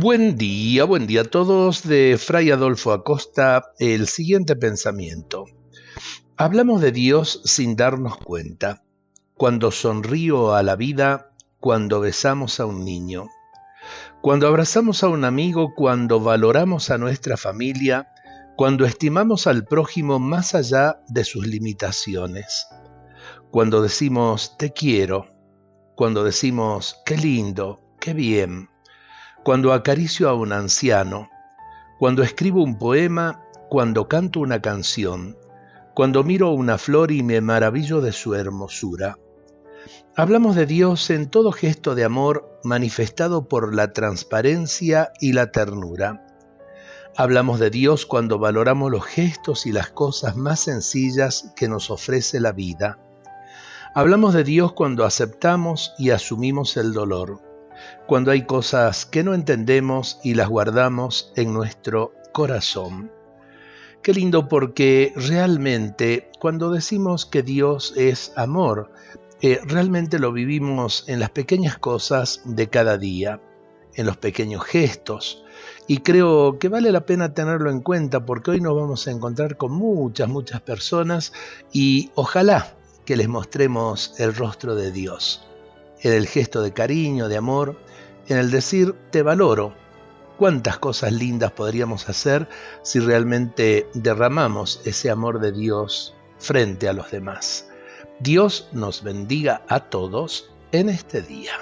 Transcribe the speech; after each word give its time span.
Buen 0.00 0.38
día, 0.38 0.84
buen 0.84 1.06
día 1.06 1.20
a 1.20 1.24
todos. 1.24 1.82
De 1.82 2.16
Fray 2.18 2.50
Adolfo 2.50 2.92
Acosta, 2.92 3.74
el 3.78 4.08
siguiente 4.08 4.56
pensamiento. 4.56 5.44
Hablamos 6.38 6.80
de 6.80 6.90
Dios 6.90 7.42
sin 7.44 7.76
darnos 7.76 8.16
cuenta. 8.16 8.82
Cuando 9.34 9.70
sonrío 9.70 10.54
a 10.54 10.62
la 10.62 10.74
vida, 10.74 11.34
cuando 11.58 12.00
besamos 12.00 12.60
a 12.60 12.64
un 12.64 12.82
niño, 12.82 13.26
cuando 14.22 14.48
abrazamos 14.48 15.04
a 15.04 15.08
un 15.08 15.26
amigo, 15.26 15.74
cuando 15.76 16.18
valoramos 16.18 16.88
a 16.88 16.96
nuestra 16.96 17.36
familia, 17.36 18.08
cuando 18.56 18.86
estimamos 18.86 19.46
al 19.46 19.66
prójimo 19.66 20.18
más 20.18 20.54
allá 20.54 21.02
de 21.08 21.24
sus 21.24 21.46
limitaciones, 21.46 22.66
cuando 23.50 23.82
decimos 23.82 24.56
te 24.56 24.72
quiero, 24.72 25.26
cuando 25.94 26.24
decimos 26.24 27.02
qué 27.04 27.18
lindo, 27.18 27.80
qué 28.00 28.14
bien, 28.14 28.70
cuando 29.42 29.72
acaricio 29.72 30.28
a 30.28 30.34
un 30.34 30.52
anciano, 30.52 31.30
cuando 31.98 32.22
escribo 32.22 32.62
un 32.62 32.78
poema, 32.78 33.42
cuando 33.70 34.06
canto 34.06 34.40
una 34.40 34.60
canción, 34.60 35.38
cuando 35.94 36.24
miro 36.24 36.50
una 36.50 36.76
flor 36.76 37.10
y 37.10 37.22
me 37.22 37.40
maravillo 37.40 38.02
de 38.02 38.12
su 38.12 38.34
hermosura. 38.34 39.18
Hablamos 40.14 40.56
de 40.56 40.66
Dios 40.66 41.08
en 41.08 41.30
todo 41.30 41.52
gesto 41.52 41.94
de 41.94 42.04
amor 42.04 42.60
manifestado 42.64 43.48
por 43.48 43.74
la 43.74 43.92
transparencia 43.92 45.12
y 45.20 45.32
la 45.32 45.50
ternura. 45.52 46.26
Hablamos 47.16 47.58
de 47.58 47.70
Dios 47.70 48.04
cuando 48.04 48.38
valoramos 48.38 48.90
los 48.90 49.04
gestos 49.04 49.66
y 49.66 49.72
las 49.72 49.90
cosas 49.90 50.36
más 50.36 50.60
sencillas 50.60 51.52
que 51.56 51.68
nos 51.68 51.90
ofrece 51.90 52.40
la 52.40 52.52
vida. 52.52 52.98
Hablamos 53.94 54.34
de 54.34 54.44
Dios 54.44 54.74
cuando 54.74 55.04
aceptamos 55.04 55.94
y 55.98 56.10
asumimos 56.10 56.76
el 56.76 56.92
dolor 56.92 57.49
cuando 58.06 58.30
hay 58.30 58.42
cosas 58.42 59.06
que 59.06 59.22
no 59.22 59.34
entendemos 59.34 60.18
y 60.24 60.34
las 60.34 60.48
guardamos 60.48 61.32
en 61.36 61.52
nuestro 61.52 62.12
corazón. 62.32 63.10
Qué 64.02 64.14
lindo 64.14 64.48
porque 64.48 65.12
realmente 65.14 66.30
cuando 66.38 66.70
decimos 66.70 67.26
que 67.26 67.42
Dios 67.42 67.92
es 67.96 68.32
amor, 68.34 68.90
eh, 69.42 69.60
realmente 69.64 70.18
lo 70.18 70.32
vivimos 70.32 71.04
en 71.06 71.20
las 71.20 71.30
pequeñas 71.30 71.78
cosas 71.78 72.40
de 72.44 72.68
cada 72.68 72.96
día, 72.96 73.40
en 73.94 74.06
los 74.06 74.16
pequeños 74.16 74.64
gestos. 74.64 75.44
Y 75.86 75.98
creo 75.98 76.58
que 76.58 76.68
vale 76.68 76.92
la 76.92 77.04
pena 77.04 77.34
tenerlo 77.34 77.70
en 77.70 77.80
cuenta 77.80 78.24
porque 78.24 78.52
hoy 78.52 78.60
nos 78.60 78.74
vamos 78.74 79.06
a 79.06 79.10
encontrar 79.10 79.56
con 79.56 79.72
muchas, 79.72 80.28
muchas 80.28 80.62
personas 80.62 81.32
y 81.72 82.10
ojalá 82.14 82.74
que 83.04 83.16
les 83.16 83.28
mostremos 83.28 84.14
el 84.18 84.34
rostro 84.34 84.74
de 84.74 84.92
Dios 84.92 85.49
en 86.02 86.12
el 86.12 86.26
gesto 86.26 86.62
de 86.62 86.72
cariño, 86.72 87.28
de 87.28 87.36
amor, 87.36 87.76
en 88.28 88.38
el 88.38 88.50
decir 88.50 88.94
te 89.10 89.22
valoro. 89.22 89.74
¿Cuántas 90.38 90.78
cosas 90.78 91.12
lindas 91.12 91.52
podríamos 91.52 92.08
hacer 92.08 92.48
si 92.82 92.98
realmente 92.98 93.86
derramamos 93.92 94.80
ese 94.86 95.10
amor 95.10 95.40
de 95.40 95.52
Dios 95.52 96.14
frente 96.38 96.88
a 96.88 96.94
los 96.94 97.10
demás? 97.10 97.68
Dios 98.20 98.68
nos 98.72 99.02
bendiga 99.02 99.62
a 99.68 99.80
todos 99.80 100.50
en 100.72 100.88
este 100.88 101.20
día. 101.20 101.52